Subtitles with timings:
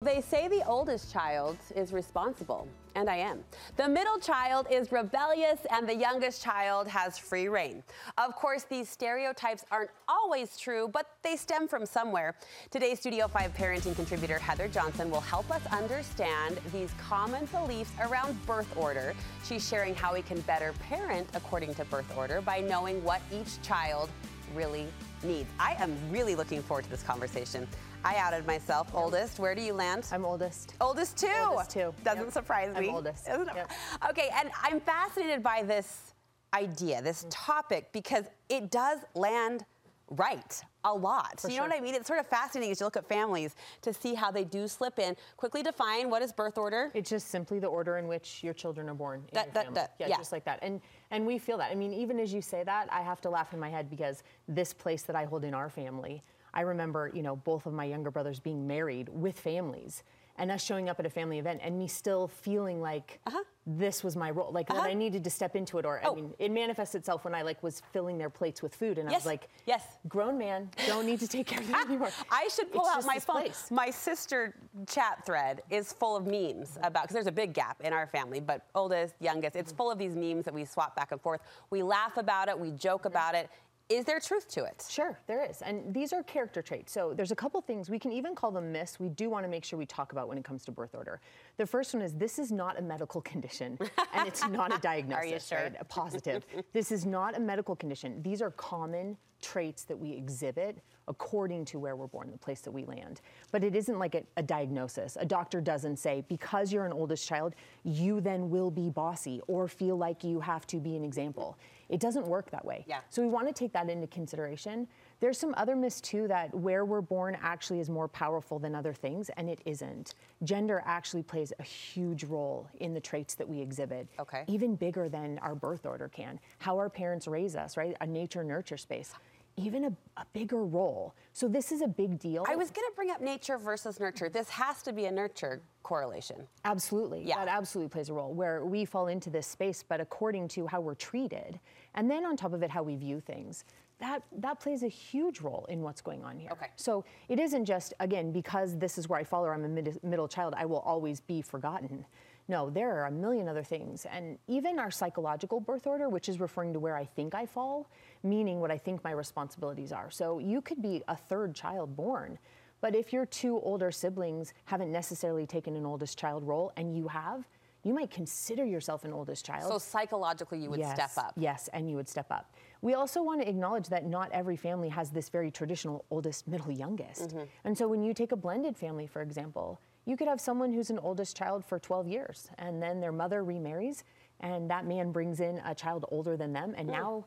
[0.00, 3.42] They say the oldest child is responsible, and I am.
[3.76, 7.82] The middle child is rebellious, and the youngest child has free rein.
[8.16, 12.36] Of course, these stereotypes aren't always true, but they stem from somewhere.
[12.70, 18.40] Today's Studio 5 parenting contributor Heather Johnson will help us understand these common beliefs around
[18.46, 19.14] birth order.
[19.42, 23.60] She's sharing how we can better parent according to birth order by knowing what each
[23.62, 24.10] child
[24.54, 24.86] really
[25.24, 25.50] needs.
[25.58, 27.66] I am really looking forward to this conversation.
[28.04, 28.88] I outed myself.
[28.94, 29.38] Oldest.
[29.38, 30.06] Where do you land?
[30.12, 30.74] I'm oldest.
[30.80, 31.28] Oldest too.
[31.48, 31.94] Oldest too.
[32.04, 32.32] Doesn't Yep.
[32.32, 32.88] surprise me.
[32.88, 33.26] I'm oldest.
[33.26, 33.70] Yep.
[34.10, 36.14] Okay, and I'm fascinated by this
[36.54, 37.28] idea, this Mm.
[37.30, 39.66] topic, because it does land
[40.10, 41.38] right a lot.
[41.42, 41.68] You know sure.
[41.68, 41.94] what I mean?
[41.94, 44.98] It's sort of fascinating as you look at families to see how they do slip
[44.98, 45.14] in.
[45.36, 46.90] Quickly define what is birth order?
[46.94, 49.64] It's just simply the order in which your children are born in That- your that-
[49.64, 49.74] family.
[49.74, 50.16] that- yeah, yeah.
[50.16, 50.60] just like that.
[50.62, 51.70] And and we feel that.
[51.70, 54.22] I mean, even as you say that, I have to laugh in my head because
[54.46, 56.22] this place that I hold in our family,
[56.58, 60.02] I remember, you know, both of my younger brothers being married with families
[60.38, 63.44] and us showing up at a family event and me still feeling like uh-huh.
[63.64, 64.82] this was my role, like Uh-huh.
[64.82, 65.86] that I needed to step into it.
[65.86, 66.10] Or Oh.
[66.10, 69.08] I mean, it manifests itself when I like was filling their plates with food and
[69.08, 69.84] I was like, Yes.
[70.08, 72.10] grown man, don't need to take care of that ah, anymore.
[72.28, 73.42] I should pull It's out my phone.
[73.42, 73.70] place.
[73.70, 74.56] My sister
[74.88, 78.40] chat thread is full of memes about because there's a big gap in our family,
[78.40, 79.76] but oldest, youngest, it's mm-hmm.
[79.76, 81.40] full of these memes that we swap back and forth.
[81.70, 83.48] We laugh about it, we joke about it.
[83.88, 84.84] Is there truth to it?
[84.88, 85.62] Sure, there is.
[85.62, 86.92] And these are character traits.
[86.92, 87.88] So there's a couple things.
[87.88, 89.00] We can even call them myths.
[89.00, 91.20] We do want to make sure we talk about when it comes to birth order.
[91.56, 93.78] The first one is this is not a medical condition
[94.12, 95.22] and it's not a diagnosis.
[95.22, 95.70] are you sure?
[95.70, 95.76] Right?
[95.80, 96.44] A positive.
[96.74, 98.22] this is not a medical condition.
[98.22, 102.70] These are common traits that we exhibit according to where we're born, the place that
[102.70, 103.20] we land.
[103.50, 105.16] But it isn't like a, a diagnosis.
[105.18, 109.68] A doctor doesn't say, because you're an oldest child, you then will be bossy or
[109.68, 111.58] feel like you have to be an example.
[111.88, 112.84] It doesn't work that way.
[112.86, 113.00] Yeah.
[113.08, 114.86] So we want to take that into consideration.
[115.20, 118.92] There's some other myths too that where we're born actually is more powerful than other
[118.92, 120.14] things, and it isn't.
[120.44, 124.06] Gender actually plays a huge role in the traits that we exhibit.
[124.20, 124.44] Okay.
[124.46, 126.38] Even bigger than our birth order can.
[126.58, 127.96] How our parents raise us, right?
[128.00, 129.12] A nature nurture space.
[129.56, 131.16] Even a, a bigger role.
[131.32, 132.44] So this is a big deal.
[132.48, 134.28] I was going to bring up nature versus nurture.
[134.28, 136.46] This has to be a nurture correlation.
[136.64, 137.24] Absolutely.
[137.26, 137.44] Yeah.
[137.44, 140.80] That absolutely plays a role where we fall into this space, but according to how
[140.80, 141.58] we're treated,
[141.96, 143.64] and then on top of it, how we view things,
[144.00, 146.50] that, that plays a huge role in what's going on here.
[146.52, 146.68] Okay.
[146.76, 150.02] So it isn't just, again, because this is where I fall or I'm a mid-
[150.04, 152.04] middle child, I will always be forgotten.
[152.46, 154.06] No, there are a million other things.
[154.10, 157.90] And even our psychological birth order, which is referring to where I think I fall,
[158.22, 160.10] meaning what I think my responsibilities are.
[160.10, 162.38] So you could be a third child born,
[162.80, 167.08] but if your two older siblings haven't necessarily taken an oldest child role and you
[167.08, 167.46] have,
[167.88, 169.72] you might consider yourself an oldest child.
[169.72, 171.32] So psychologically, you would yes, step up.
[171.38, 172.52] Yes, and you would step up.
[172.82, 176.70] We also want to acknowledge that not every family has this very traditional oldest, middle,
[176.70, 177.30] youngest.
[177.30, 177.44] Mm-hmm.
[177.64, 180.90] And so when you take a blended family, for example, you could have someone who's
[180.90, 184.04] an oldest child for 12 years, and then their mother remarries,
[184.40, 187.24] and that man brings in a child older than them, and now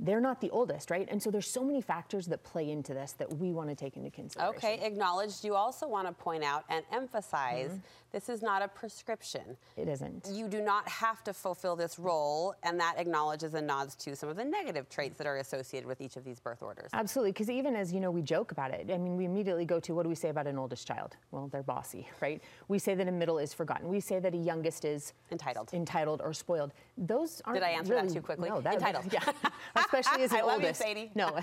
[0.00, 1.06] they're not the oldest, right?
[1.10, 3.96] And so there's so many factors that play into this that we want to take
[3.96, 4.56] into consideration.
[4.56, 5.44] Okay, acknowledged.
[5.44, 7.78] You also want to point out and emphasize Mm-hmm.
[8.12, 9.56] This is not a prescription.
[9.76, 10.28] It isn't.
[10.32, 14.28] You do not have to fulfill this role, and that acknowledges and nods to some
[14.28, 16.90] of the negative traits that are associated with each of these birth orders.
[16.92, 18.90] Absolutely, because even as you know, we joke about it.
[18.92, 21.16] I mean, we immediately go to what do we say about an oldest child?
[21.30, 22.42] Well, they're bossy, right?
[22.68, 23.88] We say that a middle is forgotten.
[23.88, 25.70] We say that a youngest is Entitled.
[25.72, 26.72] entitled or spoiled.
[26.98, 27.60] Those aren't.
[27.60, 28.48] Did I answer that too quickly?
[28.50, 29.12] No, that, Entitled.
[29.12, 29.20] Yeah,
[29.76, 30.82] especially as an I love you, oldest.
[30.82, 31.10] Sadie.
[31.14, 31.38] No,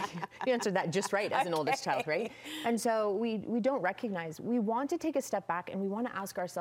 [0.45, 2.31] you answered that just right as an oldest child, right?
[2.66, 4.41] And so we we don't recognize.
[4.41, 6.56] We want to take a step back and we want to ask ourselves.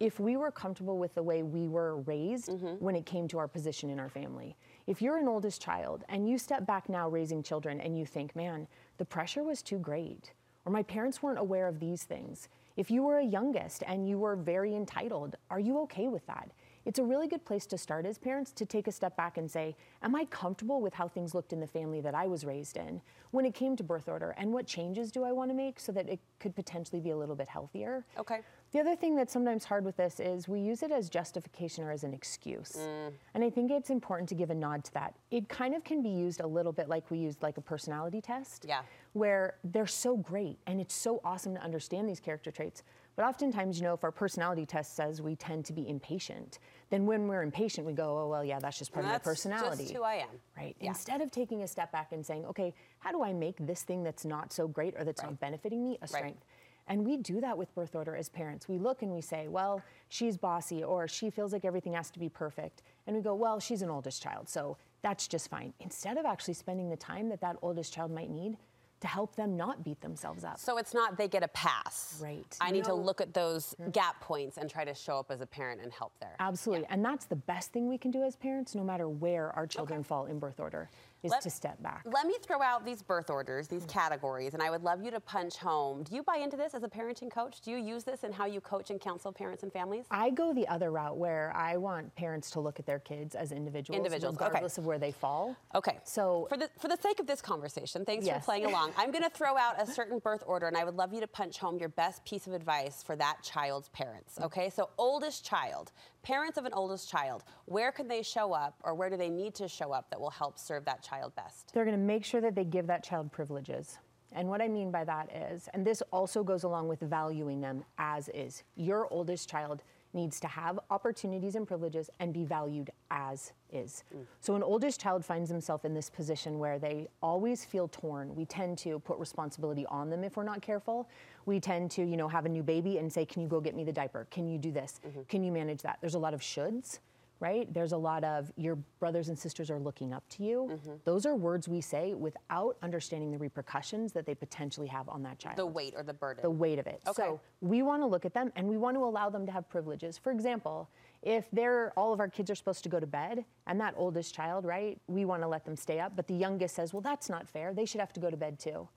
[0.00, 2.84] If we were comfortable with the way we were raised Mm-hmm.
[2.84, 4.56] when it came to our position in our family,
[4.86, 8.34] if you're an oldest child and you step back now raising children and you think,
[8.34, 8.66] man,
[8.98, 10.32] the pressure was too great,
[10.64, 14.18] or my parents weren't aware of these things, if you were a youngest and you
[14.18, 16.50] were very entitled, are you okay with that?
[16.84, 19.50] It's a really good place to start as parents to take a step back and
[19.50, 22.76] say, Am I comfortable with how things looked in the family that I was raised
[22.76, 23.00] in
[23.30, 24.34] when it came to birth order?
[24.36, 27.16] And what changes do I want to make so that it could potentially be a
[27.16, 28.04] little bit healthier?
[28.18, 28.40] Okay.
[28.72, 31.92] The other thing that's sometimes hard with this is we use it as justification or
[31.92, 32.78] as an excuse.
[32.80, 33.12] Mm.
[33.34, 35.14] And I think it's important to give a nod to that.
[35.30, 38.22] It kind of can be used a little bit like we used like a personality
[38.22, 38.64] test.
[38.66, 38.80] Yeah.
[39.12, 42.82] Where they're so great and it's so awesome to understand these character traits.
[43.14, 46.58] But oftentimes, you know, if our personality test says we tend to be impatient,
[46.90, 49.30] then when we're impatient, we go, oh, well, yeah, that's just part That's of my
[49.30, 49.68] personality.
[49.68, 50.28] That's just who I am.
[50.56, 50.74] Right.
[50.80, 50.88] Yeah.
[50.88, 54.02] Instead of taking a step back and saying, okay, how do I make this thing
[54.02, 55.30] that's not so great or that's Right.
[55.30, 56.44] not benefiting me a strength?
[56.88, 58.68] And we do that with birth order as parents.
[58.68, 62.18] We look and we say, well, she's bossy or she feels like everything has to
[62.18, 62.82] be perfect.
[63.06, 65.74] And we go, well, she's an oldest child, so that's just fine.
[65.80, 68.56] Instead of actually spending the time that that oldest child might need
[69.02, 70.58] to help them not beat themselves up.
[70.58, 72.18] So it's not they get a pass.
[72.22, 72.56] Right.
[72.60, 75.46] I need to look at those gap points and try to show up as a
[75.46, 76.36] parent and help there.
[76.38, 76.86] Absolutely.
[76.88, 80.04] And that's the best thing we can do as parents, no matter where our children
[80.04, 80.88] fall in birth order,
[81.22, 82.02] is Let- to step back.
[82.04, 83.88] Let me throw out these birth orders, these mm.
[83.88, 86.02] categories, and I would love you to punch home.
[86.02, 87.60] Do you buy into this as a parenting coach?
[87.60, 90.06] Do you use this in how you coach and counsel parents and families?
[90.10, 93.52] I go the other route where I want parents to look at their kids as
[93.52, 94.46] individuals, Individuals, okay.
[94.46, 95.56] regardless of where they fall.
[95.74, 95.98] Okay.
[96.04, 98.40] So for the for the sake of this conversation, thanks Yes.
[98.40, 98.92] for playing along.
[98.96, 101.26] I'm going to throw out a certain birth order, and I would love you to
[101.26, 104.38] punch home your best piece of advice for that child's parents.
[104.38, 104.46] Mm.
[104.46, 104.70] Okay.
[104.70, 105.92] So oldest child,
[106.22, 109.54] parents of an oldest child, where can they show up, or where do they need
[109.56, 111.72] to show up that will help serve that child best?
[111.72, 113.98] they're going to make sure that they give that child privileges.
[114.34, 117.84] And what I mean by that is, and this also goes along with valuing them
[117.98, 119.82] as is, your oldest child
[120.14, 124.04] needs to have opportunities and privileges and be valued as is.
[124.40, 128.34] So an oldest child finds himself in this position where they always feel torn.
[128.34, 131.08] We tend to put responsibility on them if we're not careful.
[131.46, 133.74] We tend to, you know, have a new baby and say, "Can you go get
[133.74, 134.26] me the diaper?
[134.30, 135.00] Can you do this?
[135.06, 135.22] Mm-hmm.
[135.28, 136.98] Can you manage that?" There's a lot of shoulds
[137.42, 137.74] right?
[137.74, 140.70] There's a lot of your brothers and sisters are looking up to you.
[140.70, 140.92] Mm-hmm.
[141.04, 145.40] Those are words we say without understanding the repercussions that they potentially have on that
[145.40, 145.56] child.
[145.56, 146.40] The weight or the burden.
[146.42, 147.02] The weight of it.
[147.04, 147.20] Okay.
[147.20, 149.68] So we want to look at them and we want to allow them to have
[149.68, 150.16] privileges.
[150.16, 150.88] For example,
[151.20, 154.32] if they're all of our kids are supposed to go to bed and that oldest
[154.32, 157.28] child, right, we want to let them stay up, but the youngest says, "Well, that's
[157.28, 157.74] not fair.
[157.74, 158.88] They should have to go to bed too."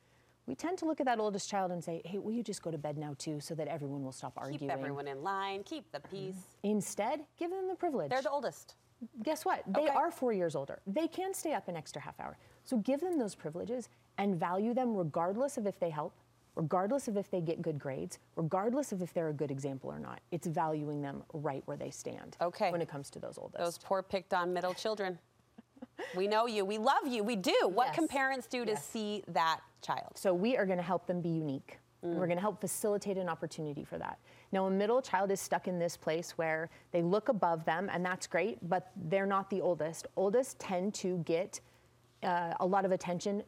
[0.48, 2.70] We tend to look at that oldest child and say, "Hey, will you just go
[2.72, 4.60] to bed now too so that everyone will stop arguing?
[4.60, 5.64] keep everyone in line.
[5.64, 6.36] Keep the peace.
[6.64, 8.76] Instead, give them the privilege They're the oldest.
[9.24, 9.64] guess what?
[9.68, 9.94] They Okay.
[9.96, 10.80] are four years older.
[10.88, 12.38] They can stay up an extra half hour.
[12.64, 16.14] So give them those privileges and value them regardless of if they help,
[16.56, 20.00] regardless of if they get good grades, regardless of if they're a good example or
[20.00, 20.22] not.
[20.32, 22.72] It's valuing them right where they stand Okay.
[22.72, 23.58] when it comes to those oldest.
[23.64, 25.20] Those poor picked on middle children.
[26.16, 26.66] We know you.
[26.66, 27.24] We love you.
[27.24, 27.56] We do.
[27.68, 28.86] What can parents do to Yes.
[28.86, 30.12] see that child?
[30.16, 31.80] So we are going to help them be unique.
[32.04, 32.16] Mm.
[32.16, 34.20] We're going to help facilitate an opportunity for that.
[34.52, 38.06] Now, a middle child is stuck in this place where they look above them, and
[38.06, 40.08] that's great, but they're not the oldest.
[40.16, 41.60] Oldest tend to get
[42.24, 43.44] uh, a lot of attention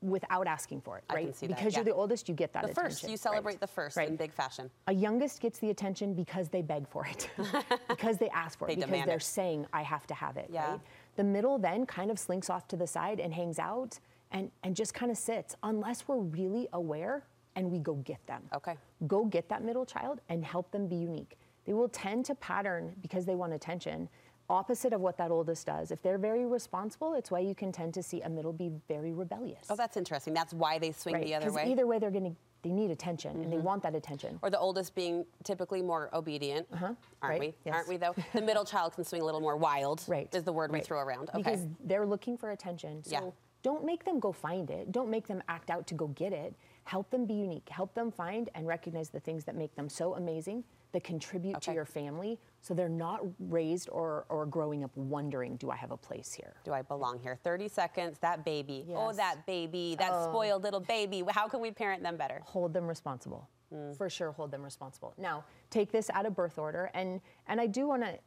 [0.00, 1.34] without asking for it, right?
[1.34, 2.90] see that, because you're the oldest, you get that The attention.
[2.92, 3.08] first.
[3.10, 3.60] You celebrate right.
[3.60, 4.08] the first Right.
[4.08, 4.70] in big fashion.
[4.86, 7.28] A youngest gets the attention because they beg for it,
[7.88, 9.22] because they ask for it, They because they're it.
[9.22, 10.72] saying, I have to have it, Yeah.
[10.72, 10.80] right?
[11.16, 13.98] The middle then kind of slinks off to the side and hangs out
[14.30, 17.24] and, and just kind of sits unless we're really aware
[17.56, 18.42] and we go get them.
[18.54, 18.76] Okay.
[19.08, 21.36] Go get that middle child and help them be unique.
[21.64, 24.08] They will tend to pattern because they want attention.
[24.50, 25.90] Opposite of what that oldest does.
[25.90, 29.12] If they're very responsible, it's why you can tend to see a middle be very
[29.12, 29.66] rebellious.
[29.68, 30.32] Oh, that's interesting.
[30.32, 31.24] That's why they swing right?
[31.24, 31.62] the other way.
[31.62, 31.72] Mm-hmm.
[31.72, 34.36] either way, they're going to they need attention and they want that attention.
[34.42, 36.66] or the oldest being typically more obedient.
[36.72, 36.94] Aren't Uh-huh.
[37.28, 37.54] right, we?
[37.64, 37.72] yes.
[37.74, 38.16] Aren't we though?
[38.32, 40.02] The middle child can swing a little more wild.
[40.08, 40.28] Right.
[40.34, 41.28] Is the word we throw around.
[41.30, 41.38] Okay.
[41.38, 43.04] Because they're looking for attention.
[43.04, 43.30] So Yeah.
[43.62, 44.90] don't make them go find it.
[44.90, 46.56] Don't make them act out to go get it.
[46.82, 47.68] Help them be unique.
[47.68, 51.72] Help them find and recognize the things that make them so amazing that contribute Okay.
[51.72, 55.90] to your family so they're not raised or, or growing up wondering, do I have
[55.90, 56.54] a place here?
[56.64, 57.36] do I belong here?
[57.42, 58.84] 30 seconds, that baby.
[58.94, 61.22] Oh, that baby, that spoiled little baby.
[61.28, 62.40] How can we parent them better?
[62.44, 63.48] hold them responsible.
[63.72, 63.94] Mm.
[63.96, 65.12] For sure, hold them responsible.
[65.18, 68.18] Now, take this out of birth order, and and I do want to.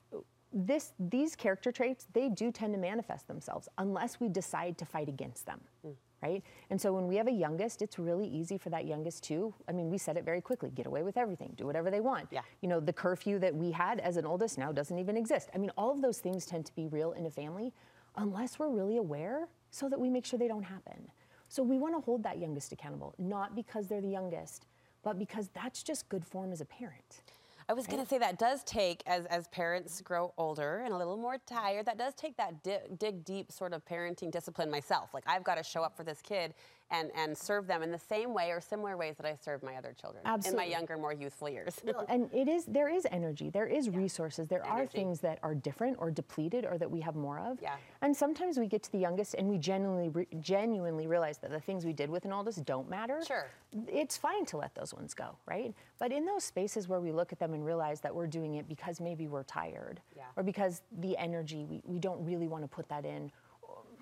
[0.53, 5.09] This these character traits they do tend to manifest themselves unless we decide to fight
[5.09, 5.95] against them, Mm.
[6.21, 6.43] Right?
[6.69, 9.53] And so when we have a youngest, it's really easy for that youngest to.
[9.67, 12.27] I mean, we said it very quickly: get away with everything, do whatever they want.
[12.31, 12.41] Yeah.
[12.61, 15.49] You know, the curfew that we had as an oldest now doesn't even exist.
[15.53, 17.73] I mean, all of those things tend to be real in a family,
[18.15, 21.09] unless we're really aware, so that we make sure they don't happen.
[21.49, 24.67] So we want to hold that youngest accountable, not because they're the youngest,
[25.03, 27.23] but because that's just good form as a parent.
[27.71, 30.97] I was going to say that does take, as, as parents grow older and a
[30.97, 35.13] little more tired, that does take that di- dig deep sort of parenting discipline myself.
[35.13, 36.53] Like, I've got to show up for this kid
[36.91, 39.75] and, and serve them in the same way or similar ways that I serve my
[39.75, 41.79] other children in my younger, more youthful years.
[41.83, 45.55] well, and it is there is energy, there is resources, there are things that are
[45.55, 47.59] different or depleted or that we have more of.
[47.61, 47.75] Yeah.
[48.01, 51.59] And sometimes we get to the youngest and we genuinely re- genuinely realize that the
[51.59, 53.21] things we did with an oldest don't matter.
[53.25, 53.47] Sure.
[53.87, 55.73] It's fine to let those ones go, right?
[55.97, 58.67] But in those spaces where we look at them and realize that we're doing it
[58.67, 60.23] because maybe we're tired Yeah.
[60.35, 63.31] or because the energy we, we don't really want to put that in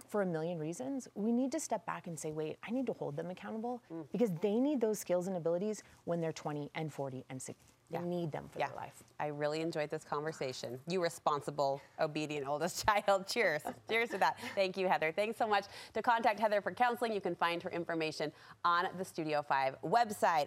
[0.09, 2.93] for a million reasons, we need to step back and say, wait, I need to
[2.93, 4.05] hold them accountable Mm.
[4.11, 7.63] because they need those skills and abilities when they're 20 and 40 and 60.
[7.91, 8.05] They Yeah.
[8.05, 9.03] need them for Yeah, their life.
[9.19, 10.79] I really enjoyed this conversation.
[10.87, 13.25] You responsible, obedient oldest child.
[13.25, 13.63] Cheers.
[13.89, 14.37] Cheers to that.
[14.53, 15.11] Thank you, Heather.
[15.11, 15.65] Thanks so much.
[15.93, 18.31] To contact Heather for counseling, you can find her information
[18.63, 20.37] on the Studio 5 website.